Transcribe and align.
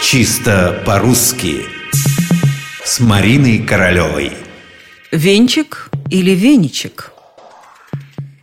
Чисто 0.00 0.80
по-русски. 0.86 1.66
С 2.84 3.00
Мариной 3.00 3.58
Королевой. 3.58 4.32
Венчик 5.10 5.90
или 6.08 6.30
веничек? 6.30 7.12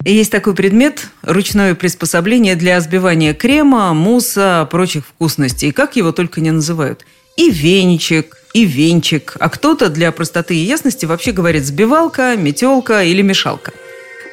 Есть 0.04 0.32
такой 0.32 0.54
предмет– 0.54 1.08
ручное 1.24 1.74
приспособление 1.74 2.56
для 2.56 2.78
взбивания 2.78 3.34
крема, 3.34 3.94
мусса, 3.94 4.68
прочих 4.70 5.08
вкусностей, 5.08 5.72
как 5.72 5.96
его 5.96 6.12
только 6.12 6.42
не 6.42 6.52
называют. 6.52 7.06
И 7.38 7.50
веничек, 7.50 8.38
и 8.54 8.66
венчик, 8.66 9.38
а 9.40 9.50
кто-то 9.50 9.90
для 9.90 10.12
простоты 10.12 10.56
и 10.56 10.66
ясности 10.66 11.06
вообще 11.06 11.32
говорит 11.32 11.66
сбивалка, 11.66 12.36
метелка 12.38 13.04
или 13.04 13.22
мешалка– 13.22 13.72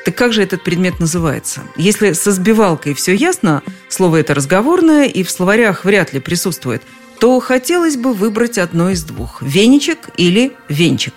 так 0.04 0.16
как 0.16 0.32
же 0.32 0.42
этот 0.42 0.64
предмет 0.64 0.98
называется? 1.00 1.62
Если 1.76 2.12
со 2.12 2.32
сбивалкой 2.32 2.94
все 2.94 3.14
ясно, 3.14 3.62
слово 3.88 4.16
это 4.16 4.34
разговорное 4.34 5.06
и 5.06 5.22
в 5.22 5.30
словарях 5.30 5.84
вряд 5.84 6.12
ли 6.12 6.20
присутствует, 6.20 6.82
то 7.20 7.38
хотелось 7.38 7.96
бы 7.96 8.14
выбрать 8.14 8.58
одно 8.58 8.90
из 8.90 9.04
двух– 9.04 9.42
веничек 9.42 10.10
или 10.16 10.52
венчик. 10.68 11.14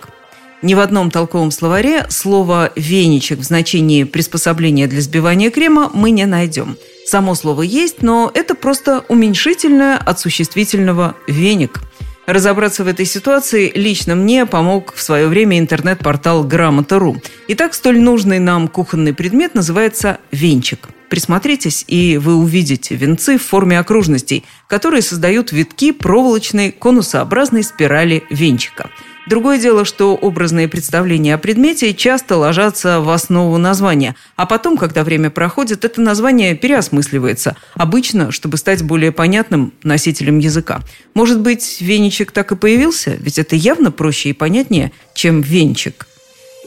Ни 0.61 0.73
в 0.73 0.79
одном 0.79 1.11
толковом 1.11 1.51
словаре 1.51 2.05
слово 2.09 2.71
«веничек» 2.75 3.39
в 3.39 3.43
значении 3.43 4.03
приспособления 4.03 4.87
для 4.87 5.01
сбивания 5.01 5.49
крема 5.49 5.89
мы 5.93 6.11
не 6.11 6.25
найдем. 6.25 6.77
Само 7.05 7.35
слово 7.35 7.63
есть, 7.63 8.01
но 8.01 8.31
это 8.33 8.55
просто 8.55 9.03
уменьшительное 9.07 9.97
от 9.97 10.19
существительного 10.19 11.15
«веник». 11.27 11.81
Разобраться 12.25 12.83
в 12.83 12.87
этой 12.87 13.05
ситуации 13.05 13.71
лично 13.75 14.15
мне 14.15 14.47
помог 14.47 14.95
в 14.95 15.01
свое 15.01 15.27
время 15.27 15.59
интернет-портал 15.59 16.43
«Грамота.ру». 16.43 17.21
Итак, 17.49 17.75
столь 17.75 17.99
нужный 17.99 18.39
нам 18.39 18.67
кухонный 18.67 19.13
предмет 19.13 19.53
называется 19.53 20.17
венчик. 20.31 20.89
Присмотритесь, 21.09 21.85
и 21.87 22.17
вы 22.17 22.35
увидите 22.35 22.95
венцы 22.95 23.37
в 23.37 23.43
форме 23.43 23.77
окружностей, 23.77 24.43
которые 24.67 25.03
создают 25.03 25.51
витки 25.51 25.91
проволочной 25.91 26.71
конусообразной 26.71 27.63
спирали 27.63 28.23
венчика– 28.31 28.89
Другое 29.27 29.57
дело, 29.57 29.85
что 29.85 30.13
образные 30.13 30.67
представления 30.67 31.33
о 31.33 31.39
предмете 31.39 31.95
часто 31.95 32.37
ложатся 32.37 32.99
в 32.99 33.09
основу 33.09 33.57
названия, 33.57 34.15
а 34.35 34.45
потом, 34.45 34.77
когда 34.77 35.03
время 35.03 35.31
проходит, 35.31 35.83
это 35.83 35.99
название 35.99 36.55
переосмысливается, 36.55 37.55
обычно, 37.73 38.31
чтобы 38.31 38.57
стать 38.57 38.83
более 38.83 39.11
понятным 39.11 39.73
носителем 39.81 40.37
языка. 40.37 40.81
Может 41.15 41.39
быть, 41.39 41.81
веничек 41.81 42.31
так 42.31 42.51
и 42.51 42.55
появился? 42.55 43.15
Ведь 43.19 43.39
это 43.39 43.55
явно 43.55 43.91
проще 43.91 44.29
и 44.29 44.33
понятнее, 44.33 44.91
чем 45.15 45.41
венчик– 45.41 46.07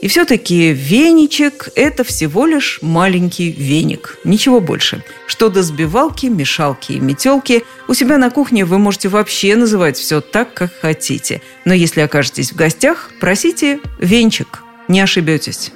и 0.01 0.09
все-таки 0.09 0.73
веничек– 0.73 1.71
это 1.75 2.05
всего 2.05 2.47
лишь 2.47 2.79
маленький 2.83 3.51
веник, 3.51 4.19
ничего 4.25 4.61
больше. 4.61 5.03
Что 5.27 5.49
до 5.49 5.63
сбивалки, 5.63 6.27
мешалки 6.27 6.93
и 6.93 7.01
метелки, 7.01 7.65
у 7.89 7.95
себя 7.95 8.19
на 8.19 8.31
кухне 8.31 8.65
вы 8.65 8.79
можете 8.79 9.09
вообще 9.09 9.57
называть 9.57 9.97
все 9.97 10.21
так, 10.21 10.55
как 10.55 10.73
хотите. 10.81 11.43
Но 11.65 11.75
если 11.75 12.01
окажетесь 12.01 12.53
в 12.53 12.57
гостях, 12.57 13.11
просите 13.21 13.81
венчик, 13.99 14.63
не 14.87 15.01
ошибетесь. 15.01 15.73